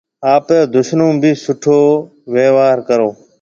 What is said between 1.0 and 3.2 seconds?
هون ڀِي سُٺو ويهوار ڪرو۔